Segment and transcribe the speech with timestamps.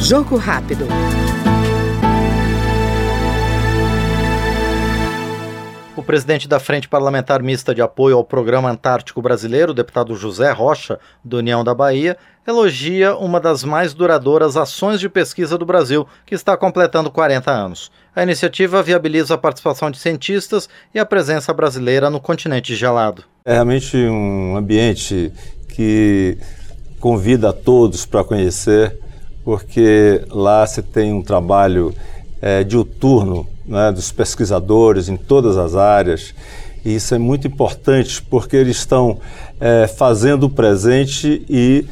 [0.00, 0.86] Jogo rápido.
[5.96, 10.52] O presidente da Frente Parlamentar Mista de Apoio ao Programa Antártico Brasileiro, o deputado José
[10.52, 16.06] Rocha, do União da Bahia, elogia uma das mais duradouras ações de pesquisa do Brasil,
[16.26, 17.90] que está completando 40 anos.
[18.14, 23.24] A iniciativa viabiliza a participação de cientistas e a presença brasileira no continente gelado.
[23.44, 25.32] É realmente um ambiente
[25.74, 26.38] que
[27.00, 28.98] convida a todos para conhecer,
[29.44, 31.94] porque lá se tem um trabalho
[32.40, 36.34] é, diuturno né, dos pesquisadores em todas as áreas.
[36.84, 39.18] E isso é muito importante porque eles estão
[39.60, 41.84] é, fazendo o presente e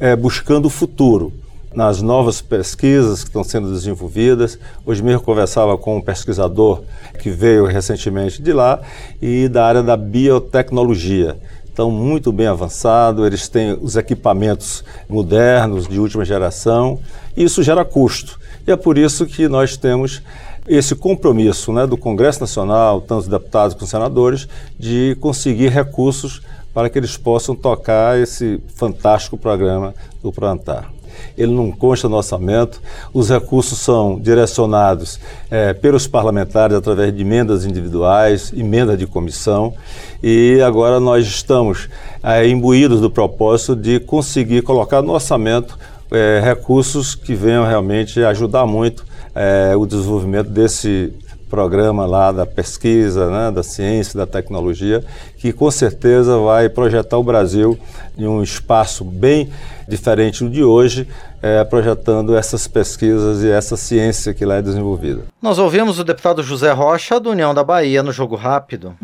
[0.00, 1.32] é, buscando o futuro
[1.74, 4.58] nas novas pesquisas que estão sendo desenvolvidas.
[4.86, 6.82] Hoje mesmo eu conversava com um pesquisador
[7.20, 8.80] que veio recentemente de lá
[9.20, 11.36] e da área da biotecnologia.
[11.78, 16.98] Estão muito bem avançados, eles têm os equipamentos modernos de última geração
[17.36, 18.36] e isso gera custo.
[18.66, 20.20] E é por isso que nós temos
[20.66, 26.42] esse compromisso né, do Congresso Nacional, tanto os deputados como os senadores, de conseguir recursos
[26.74, 30.97] para que eles possam tocar esse fantástico programa do Plantar.
[31.36, 32.80] Ele não consta no orçamento,
[33.12, 39.74] os recursos são direcionados é, pelos parlamentares através de emendas individuais, emendas de comissão,
[40.22, 41.88] e agora nós estamos
[42.22, 45.78] é, imbuídos do propósito de conseguir colocar no orçamento
[46.10, 51.12] é, recursos que venham realmente ajudar muito é, o desenvolvimento desse
[51.48, 55.02] programa lá da pesquisa, né, da ciência, da tecnologia,
[55.36, 57.78] que com certeza vai projetar o Brasil
[58.16, 59.50] em um espaço bem
[59.88, 61.08] diferente do de hoje,
[61.42, 65.22] é, projetando essas pesquisas e essa ciência que lá é desenvolvida.
[65.40, 68.94] Nós ouvimos o deputado José Rocha, do União da Bahia, no Jogo Rápido.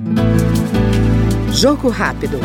[1.51, 2.39] Jogo Rápido.